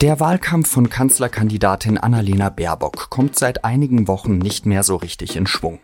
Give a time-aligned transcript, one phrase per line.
[0.00, 5.48] Der Wahlkampf von Kanzlerkandidatin Annalena Baerbock kommt seit einigen Wochen nicht mehr so richtig in
[5.48, 5.80] Schwung.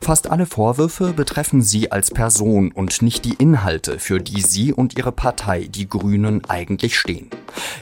[0.00, 4.96] Fast alle Vorwürfe betreffen sie als Person und nicht die Inhalte, für die sie und
[4.96, 7.28] ihre Partei, die Grünen, eigentlich stehen.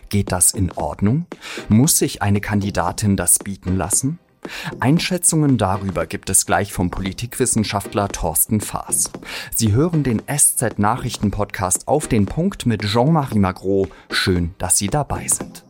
[0.08, 1.26] Geht das in Ordnung?
[1.68, 4.18] Muss sich eine Kandidatin das bieten lassen?
[4.80, 9.10] Einschätzungen darüber gibt es gleich vom Politikwissenschaftler Thorsten Faas.
[9.54, 13.88] Sie hören den SZ Nachrichten Podcast auf den Punkt mit Jean-Marie Magro.
[14.10, 15.62] Schön, dass Sie dabei sind.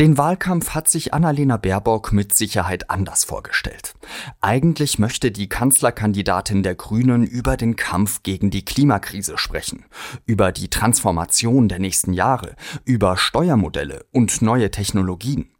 [0.00, 3.92] Den Wahlkampf hat sich Annalena Baerbock mit Sicherheit anders vorgestellt.
[4.40, 9.84] Eigentlich möchte die Kanzlerkandidatin der Grünen über den Kampf gegen die Klimakrise sprechen,
[10.24, 15.50] über die Transformation der nächsten Jahre, über Steuermodelle und neue Technologien.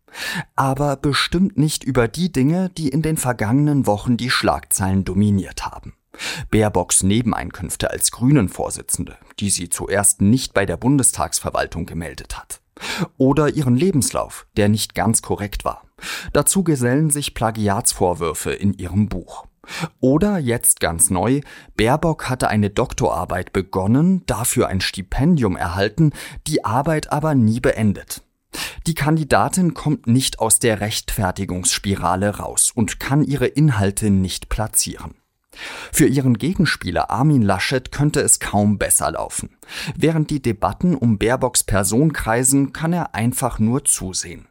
[0.56, 5.92] Aber bestimmt nicht über die Dinge, die in den vergangenen Wochen die Schlagzeilen dominiert haben.
[6.50, 12.62] Baerbocks Nebeneinkünfte als Grünen-Vorsitzende, die sie zuerst nicht bei der Bundestagsverwaltung gemeldet hat.
[13.16, 15.82] Oder ihren Lebenslauf, der nicht ganz korrekt war.
[16.32, 19.46] Dazu gesellen sich Plagiatsvorwürfe in ihrem Buch.
[20.00, 21.40] Oder jetzt ganz neu,
[21.76, 26.12] Baerbock hatte eine Doktorarbeit begonnen, dafür ein Stipendium erhalten,
[26.46, 28.22] die Arbeit aber nie beendet.
[28.86, 35.19] Die Kandidatin kommt nicht aus der Rechtfertigungsspirale raus und kann ihre Inhalte nicht platzieren.
[35.92, 39.50] Für ihren Gegenspieler Armin Laschet könnte es kaum besser laufen.
[39.96, 44.46] Während die Debatten um Baerbocks Person kreisen, kann er einfach nur zusehen.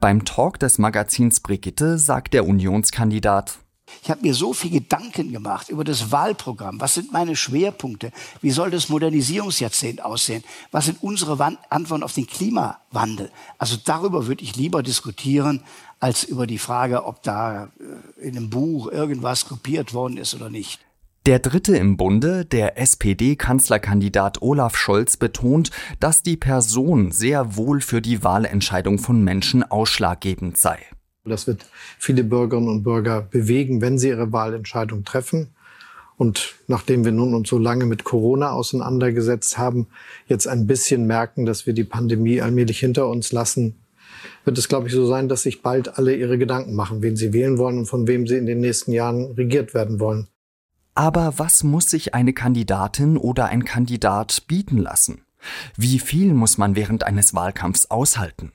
[0.00, 3.58] Beim Talk des Magazins Brigitte sagt der Unionskandidat,
[4.02, 6.80] ich habe mir so viel Gedanken gemacht über das Wahlprogramm.
[6.80, 8.12] Was sind meine Schwerpunkte?
[8.40, 10.44] Wie soll das Modernisierungsjahrzehnt aussehen?
[10.70, 13.30] Was sind unsere Antworten auf den Klimawandel?
[13.58, 15.62] Also darüber würde ich lieber diskutieren,
[16.00, 20.50] als über die Frage, ob da äh, in einem Buch irgendwas kopiert worden ist oder
[20.50, 20.80] nicht.
[21.26, 28.00] Der Dritte im Bunde, der SPD-Kanzlerkandidat Olaf Scholz, betont, dass die Person sehr wohl für
[28.00, 30.78] die Wahlentscheidung von Menschen ausschlaggebend sei.
[31.28, 31.66] Das wird
[31.98, 35.48] viele Bürgerinnen und Bürger bewegen, wenn sie ihre Wahlentscheidung treffen.
[36.16, 39.86] Und nachdem wir nun uns so lange mit Corona auseinandergesetzt haben,
[40.26, 43.76] jetzt ein bisschen merken, dass wir die Pandemie allmählich hinter uns lassen,
[44.44, 47.32] wird es, glaube ich, so sein, dass sich bald alle ihre Gedanken machen, wen sie
[47.32, 50.26] wählen wollen und von wem sie in den nächsten Jahren regiert werden wollen.
[50.94, 55.22] Aber was muss sich eine Kandidatin oder ein Kandidat bieten lassen?
[55.76, 58.50] Wie viel muss man während eines Wahlkampfs aushalten?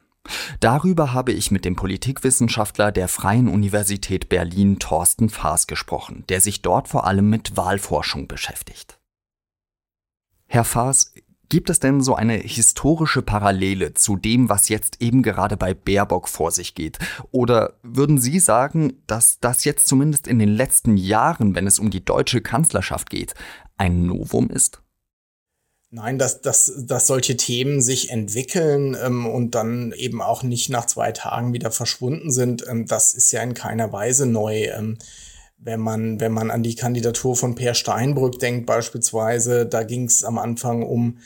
[0.60, 6.62] Darüber habe ich mit dem Politikwissenschaftler der Freien Universität Berlin Thorsten Faas gesprochen, der sich
[6.62, 9.00] dort vor allem mit Wahlforschung beschäftigt.
[10.46, 11.14] Herr Faas,
[11.50, 16.28] gibt es denn so eine historische Parallele zu dem, was jetzt eben gerade bei Baerbock
[16.28, 17.00] vor sich geht?
[17.32, 21.90] Oder würden Sie sagen, dass das jetzt zumindest in den letzten Jahren, wenn es um
[21.90, 23.34] die deutsche Kanzlerschaft geht,
[23.78, 24.83] ein Novum ist?
[25.96, 30.88] Nein, dass, dass, dass solche Themen sich entwickeln ähm, und dann eben auch nicht nach
[30.88, 34.70] zwei Tagen wieder verschwunden sind, ähm, das ist ja in keiner Weise neu.
[34.76, 34.98] Ähm,
[35.60, 40.24] wenn man, wenn man an die Kandidatur von Per Steinbrück denkt beispielsweise, da ging es
[40.24, 41.20] am Anfang um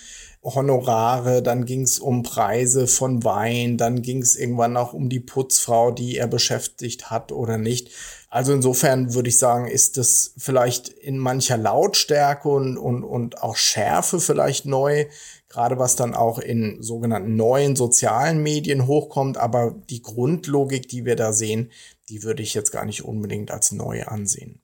[0.44, 5.20] Honorare, dann ging es um Preise von Wein, dann ging es irgendwann auch um die
[5.20, 7.92] Putzfrau, die er beschäftigt hat oder nicht.
[8.30, 13.56] Also insofern würde ich sagen, ist das vielleicht in mancher Lautstärke und, und, und auch
[13.56, 15.06] Schärfe vielleicht neu,
[15.50, 19.38] gerade was dann auch in sogenannten neuen sozialen Medien hochkommt.
[19.38, 21.72] Aber die Grundlogik, die wir da sehen,
[22.10, 24.62] die würde ich jetzt gar nicht unbedingt als neu ansehen.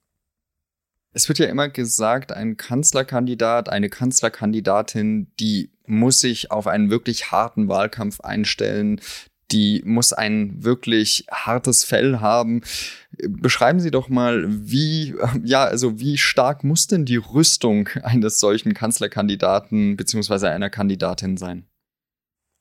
[1.13, 7.31] Es wird ja immer gesagt, ein Kanzlerkandidat, eine Kanzlerkandidatin, die muss sich auf einen wirklich
[7.31, 8.99] harten Wahlkampf einstellen,
[9.51, 12.61] die muss ein wirklich hartes Fell haben.
[13.27, 15.13] Beschreiben Sie doch mal, wie,
[15.43, 21.67] ja, also wie stark muss denn die Rüstung eines solchen Kanzlerkandidaten beziehungsweise einer Kandidatin sein?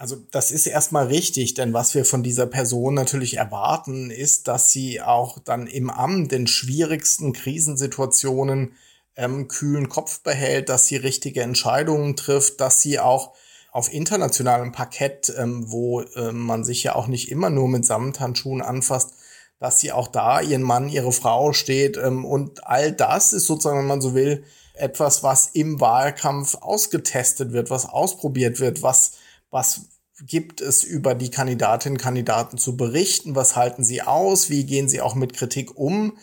[0.02, 4.72] Also das ist erstmal richtig, denn was wir von dieser Person natürlich erwarten, ist, dass
[4.72, 8.72] sie auch dann im Amt in schwierigsten Krisensituationen
[9.14, 13.32] ähm, kühlen Kopf behält, dass sie richtige Entscheidungen trifft, dass sie auch
[13.70, 18.60] auf internationalem Parkett, ähm, wo äh, man sich ja auch nicht immer nur mit Samthandschuhen
[18.60, 19.14] anfasst,
[19.60, 21.96] dass sie auch da ihren Mann, ihre Frau steht.
[21.96, 24.42] Ähm, und all das ist sozusagen, wenn man so will,
[24.74, 29.12] etwas, was im Wahlkampf ausgetestet wird, was ausprobiert wird, was,
[29.52, 29.82] was
[30.26, 34.88] gibt es über die Kandidatinnen und Kandidaten zu berichten, was halten sie aus, wie gehen
[34.88, 36.16] sie auch mit Kritik um?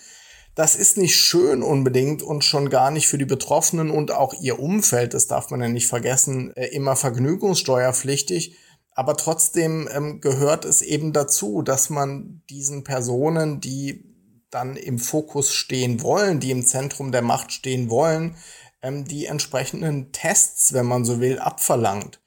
[0.56, 4.60] Das ist nicht schön unbedingt und schon gar nicht für die Betroffenen und auch ihr
[4.60, 8.57] Umfeld, das darf man ja nicht vergessen, äh, immer vergnügungssteuerpflichtig.
[8.94, 14.04] Aber trotzdem ähm, gehört es eben dazu, dass man diesen Personen, die
[14.50, 18.36] dann im Fokus stehen wollen, die im Zentrum der Macht stehen wollen,
[18.81, 22.19] ähm, die entsprechenden Tests, wenn man so will, abverlangt.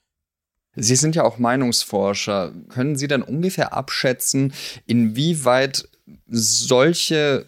[0.75, 2.51] Sie sind ja auch Meinungsforscher.
[2.69, 4.53] Können Sie denn ungefähr abschätzen,
[4.87, 5.87] inwieweit
[6.27, 7.45] solche,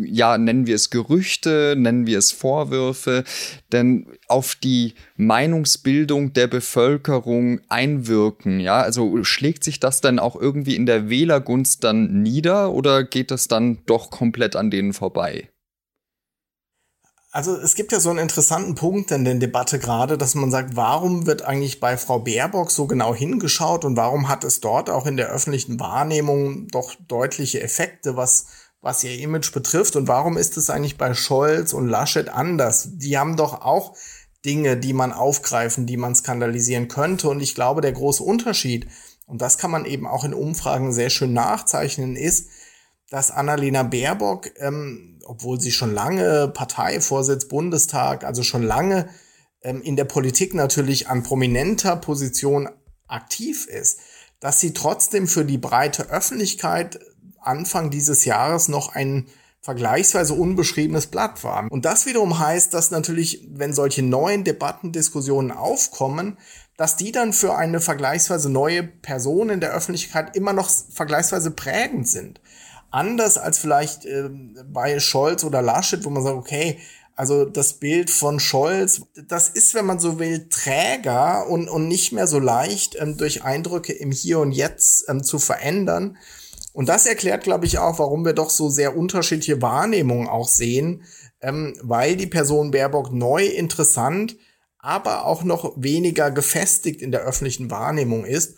[0.00, 3.24] ja, nennen wir es Gerüchte, nennen wir es Vorwürfe,
[3.72, 8.60] denn auf die Meinungsbildung der Bevölkerung einwirken?
[8.60, 13.30] Ja, also schlägt sich das dann auch irgendwie in der Wählergunst dann nieder oder geht
[13.30, 15.50] das dann doch komplett an denen vorbei?
[17.34, 20.76] Also es gibt ja so einen interessanten Punkt in der Debatte gerade, dass man sagt,
[20.76, 25.04] warum wird eigentlich bei Frau Baerbock so genau hingeschaut und warum hat es dort auch
[25.04, 28.46] in der öffentlichen Wahrnehmung doch deutliche Effekte, was,
[28.80, 32.90] was ihr Image betrifft und warum ist es eigentlich bei Scholz und Laschet anders?
[32.92, 33.96] Die haben doch auch
[34.44, 38.86] Dinge, die man aufgreifen, die man skandalisieren könnte und ich glaube, der große Unterschied,
[39.26, 42.46] und das kann man eben auch in Umfragen sehr schön nachzeichnen, ist,
[43.14, 49.08] dass Annalena Baerbock ähm, obwohl sie schon lange Parteivorsitz Bundestag, also schon lange
[49.62, 52.68] ähm, in der Politik natürlich an prominenter Position
[53.06, 54.00] aktiv ist,
[54.40, 56.98] dass sie trotzdem für die breite Öffentlichkeit
[57.40, 59.28] Anfang dieses Jahres noch ein
[59.60, 61.70] vergleichsweise unbeschriebenes Blatt war.
[61.70, 66.36] Und das wiederum heißt, dass natürlich, wenn solche neuen Debatten, Diskussionen aufkommen,
[66.76, 72.08] dass die dann für eine vergleichsweise neue Person in der Öffentlichkeit immer noch vergleichsweise prägend
[72.08, 72.40] sind
[72.94, 74.30] anders als vielleicht äh,
[74.72, 76.78] bei Scholz oder Laschet, wo man sagt, okay,
[77.16, 82.12] also das Bild von Scholz, das ist, wenn man so will, träger und, und nicht
[82.12, 86.16] mehr so leicht ähm, durch Eindrücke im Hier und Jetzt ähm, zu verändern.
[86.72, 91.02] Und das erklärt, glaube ich, auch, warum wir doch so sehr unterschiedliche Wahrnehmungen auch sehen,
[91.40, 94.36] ähm, weil die Person Baerbock neu interessant,
[94.78, 98.56] aber auch noch weniger gefestigt in der öffentlichen Wahrnehmung ist.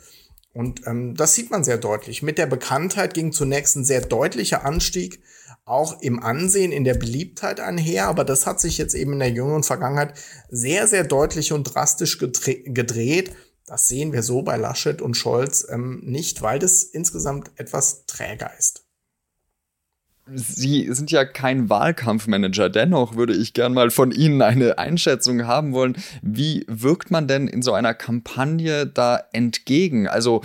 [0.56, 2.22] Und ähm, das sieht man sehr deutlich.
[2.22, 5.20] Mit der Bekanntheit ging zunächst ein sehr deutlicher Anstieg
[5.66, 9.30] auch im Ansehen, in der Beliebtheit einher, aber das hat sich jetzt eben in der
[9.30, 10.14] jüngeren Vergangenheit
[10.48, 13.32] sehr, sehr deutlich und drastisch gedreht.
[13.66, 18.50] Das sehen wir so bei Laschet und Scholz ähm, nicht, weil das insgesamt etwas träger
[18.58, 18.85] ist.
[20.34, 22.68] Sie sind ja kein Wahlkampfmanager.
[22.68, 25.96] Dennoch würde ich gern mal von Ihnen eine Einschätzung haben wollen.
[26.20, 30.08] Wie wirkt man denn in so einer Kampagne da entgegen?
[30.08, 30.42] Also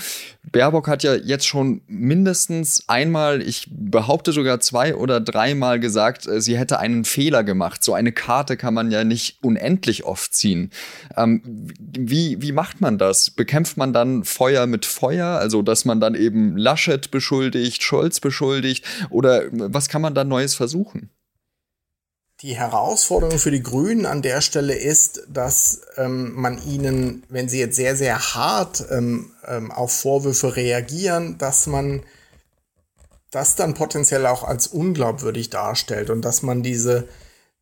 [0.51, 6.41] Baerbock hat ja jetzt schon mindestens einmal, ich behaupte sogar zwei oder dreimal gesagt, äh,
[6.41, 7.83] sie hätte einen Fehler gemacht.
[7.83, 10.71] So eine Karte kann man ja nicht unendlich oft ziehen.
[11.15, 11.41] Ähm,
[11.79, 13.29] wie, wie macht man das?
[13.31, 15.39] Bekämpft man dann Feuer mit Feuer?
[15.39, 18.85] Also, dass man dann eben Laschet beschuldigt, Scholz beschuldigt?
[19.09, 19.43] Oder
[19.73, 21.09] was kann man da Neues versuchen?
[22.41, 27.59] Die Herausforderung für die Grünen an der Stelle ist, dass ähm, man ihnen, wenn sie
[27.59, 32.03] jetzt sehr, sehr hart ähm, ähm, auf Vorwürfe reagieren, dass man
[33.29, 37.07] das dann potenziell auch als unglaubwürdig darstellt und dass man diese,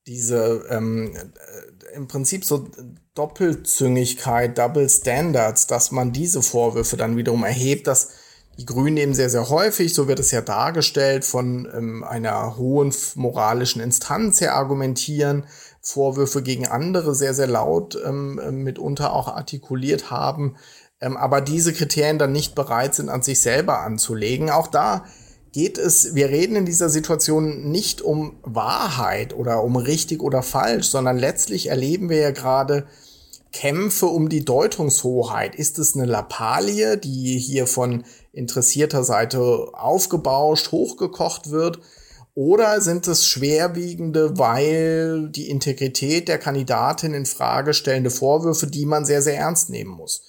[0.08, 2.70] diese ähm, äh, im Prinzip so
[3.16, 8.12] Doppelzüngigkeit, Double Standards, dass man diese Vorwürfe dann wiederum erhebt, dass
[8.60, 12.94] die Grünen eben sehr, sehr häufig, so wird es ja dargestellt, von ähm, einer hohen
[13.16, 15.46] moralischen Instanz her argumentieren,
[15.82, 20.58] Vorwürfe gegen andere sehr, sehr laut ähm, ähm, mitunter auch artikuliert haben,
[21.00, 24.50] ähm, aber diese Kriterien dann nicht bereit sind, an sich selber anzulegen.
[24.50, 25.06] Auch da
[25.54, 30.90] geht es, wir reden in dieser Situation nicht um Wahrheit oder um richtig oder falsch,
[30.90, 32.88] sondern letztlich erleben wir ja gerade,
[33.52, 35.56] Kämpfe um die Deutungshoheit.
[35.56, 41.80] Ist es eine Lappalie, die hier von interessierter Seite aufgebauscht, hochgekocht wird?
[42.36, 49.04] Oder sind es schwerwiegende, weil die Integrität der Kandidatin in Frage stellende Vorwürfe, die man
[49.04, 50.22] sehr, sehr ernst nehmen muss?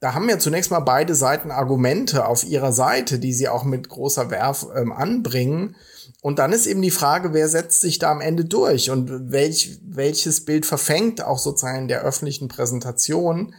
[0.00, 3.88] Da haben ja zunächst mal beide Seiten Argumente auf ihrer Seite, die sie auch mit
[3.88, 5.76] großer Werf ähm, anbringen.
[6.20, 9.80] Und dann ist eben die Frage, wer setzt sich da am Ende durch und welch,
[9.82, 13.54] welches Bild verfängt auch sozusagen der öffentlichen Präsentation.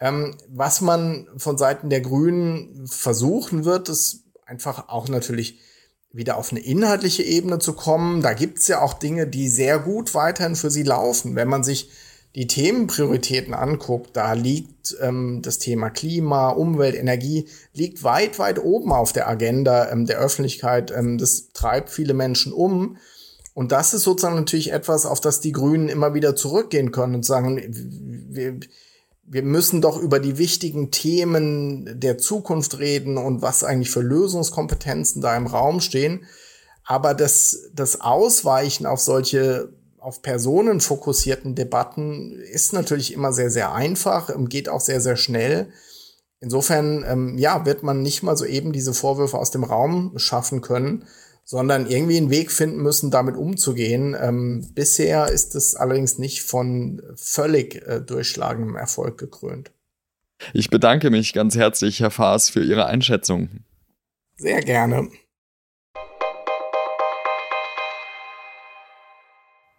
[0.00, 5.60] Ähm, was man von Seiten der Grünen versuchen wird, ist einfach auch natürlich
[6.12, 8.22] wieder auf eine inhaltliche Ebene zu kommen.
[8.22, 11.36] Da gibt's ja auch Dinge, die sehr gut weiterhin für sie laufen.
[11.36, 11.90] Wenn man sich
[12.34, 18.92] die Themenprioritäten anguckt, da liegt ähm, das Thema Klima, Umwelt, Energie, liegt weit, weit oben
[18.92, 20.90] auf der Agenda ähm, der Öffentlichkeit.
[20.90, 22.96] Ähm, das treibt viele Menschen um.
[23.54, 27.24] Und das ist sozusagen natürlich etwas, auf das die Grünen immer wieder zurückgehen können und
[27.24, 27.60] sagen,
[28.30, 28.60] wir,
[29.30, 35.20] wir müssen doch über die wichtigen Themen der Zukunft reden und was eigentlich für Lösungskompetenzen
[35.20, 36.24] da im Raum stehen.
[36.84, 43.74] Aber das, das Ausweichen auf solche auf Personen fokussierten Debatten ist natürlich immer sehr, sehr
[43.74, 45.70] einfach, geht auch sehr, sehr schnell.
[46.40, 50.60] Insofern, ähm, ja, wird man nicht mal so eben diese Vorwürfe aus dem Raum schaffen
[50.60, 51.04] können,
[51.50, 54.14] sondern irgendwie einen Weg finden müssen, damit umzugehen.
[54.20, 59.72] Ähm, bisher ist es allerdings nicht von völlig äh, durchschlagendem Erfolg gekrönt.
[60.52, 63.48] Ich bedanke mich ganz herzlich, Herr Faas, für Ihre Einschätzung.
[64.36, 65.08] Sehr gerne.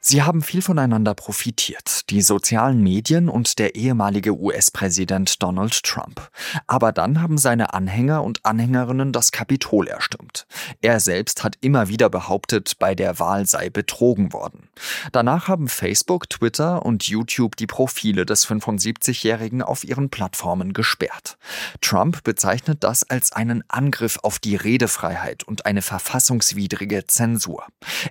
[0.09, 6.31] Sie haben viel voneinander profitiert, die sozialen Medien und der ehemalige US-Präsident Donald Trump.
[6.65, 10.47] Aber dann haben seine Anhänger und Anhängerinnen das Kapitol erstürmt.
[10.81, 14.69] Er selbst hat immer wieder behauptet, bei der Wahl sei betrogen worden.
[15.11, 21.37] Danach haben Facebook, Twitter und YouTube die Profile des 75-Jährigen auf ihren Plattformen gesperrt.
[21.81, 27.67] Trump bezeichnet das als einen Angriff auf die Redefreiheit und eine verfassungswidrige Zensur.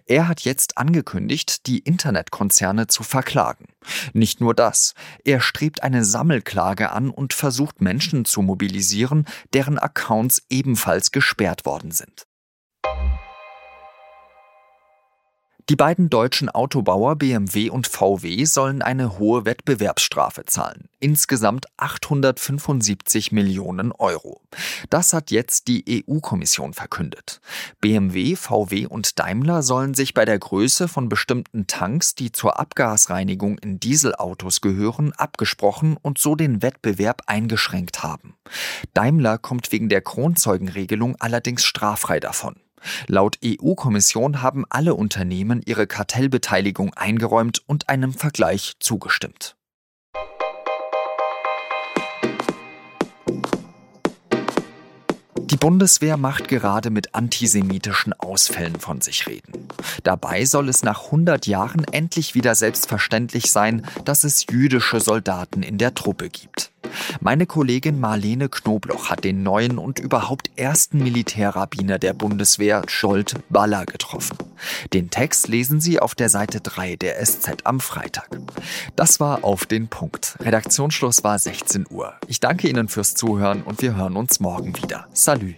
[0.06, 3.64] Er hat jetzt angekündigt, die Internetkonzerne zu verklagen.
[4.12, 10.42] Nicht nur das, er strebt eine Sammelklage an und versucht Menschen zu mobilisieren, deren Accounts
[10.50, 12.26] ebenfalls gesperrt worden sind.
[15.70, 20.88] Die beiden deutschen Autobauer BMW und VW sollen eine hohe Wettbewerbsstrafe zahlen.
[20.98, 24.40] Insgesamt 875 Millionen Euro.
[24.88, 27.42] Das hat jetzt die EU-Kommission verkündet.
[27.82, 33.58] BMW, VW und Daimler sollen sich bei der Größe von bestimmten Tanks, die zur Abgasreinigung
[33.58, 38.36] in Dieselautos gehören, abgesprochen und so den Wettbewerb eingeschränkt haben.
[38.94, 42.56] Daimler kommt wegen der Kronzeugenregelung allerdings straffrei davon.
[43.06, 49.57] Laut EU-Kommission haben alle Unternehmen ihre Kartellbeteiligung eingeräumt und einem Vergleich zugestimmt.
[55.50, 59.68] Die Bundeswehr macht gerade mit antisemitischen Ausfällen von sich reden.
[60.02, 65.78] Dabei soll es nach 100 Jahren endlich wieder selbstverständlich sein, dass es jüdische Soldaten in
[65.78, 66.70] der Truppe gibt.
[67.20, 73.86] Meine Kollegin Marlene Knobloch hat den neuen und überhaupt ersten Militärrabbiner der Bundeswehr, Scholt Baller,
[73.86, 74.36] getroffen.
[74.92, 78.28] Den Text lesen Sie auf der Seite 3 der SZ am Freitag.
[78.96, 80.36] Das war auf den Punkt.
[80.40, 82.14] Redaktionsschluss war 16 Uhr.
[82.26, 85.06] Ich danke Ihnen fürs Zuhören und wir hören uns morgen wieder.
[85.12, 85.54] Salü.